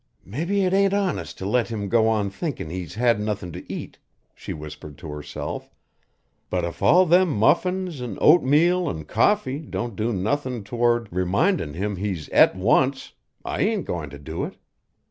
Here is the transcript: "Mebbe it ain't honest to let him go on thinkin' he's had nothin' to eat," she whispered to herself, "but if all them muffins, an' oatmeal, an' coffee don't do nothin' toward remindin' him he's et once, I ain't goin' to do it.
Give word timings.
"Mebbe 0.25 0.49
it 0.65 0.73
ain't 0.73 0.95
honest 0.95 1.37
to 1.37 1.45
let 1.45 1.67
him 1.67 1.87
go 1.87 2.07
on 2.09 2.31
thinkin' 2.31 2.71
he's 2.71 2.95
had 2.95 3.19
nothin' 3.19 3.51
to 3.51 3.71
eat," 3.71 3.99
she 4.33 4.51
whispered 4.51 4.97
to 4.97 5.09
herself, 5.11 5.69
"but 6.49 6.65
if 6.65 6.81
all 6.81 7.05
them 7.05 7.29
muffins, 7.29 8.01
an' 8.01 8.17
oatmeal, 8.19 8.89
an' 8.89 9.03
coffee 9.05 9.59
don't 9.59 9.95
do 9.95 10.11
nothin' 10.11 10.63
toward 10.63 11.07
remindin' 11.11 11.75
him 11.75 11.97
he's 11.97 12.29
et 12.31 12.55
once, 12.55 13.13
I 13.45 13.61
ain't 13.61 13.85
goin' 13.85 14.09
to 14.09 14.17
do 14.17 14.43
it. 14.43 14.55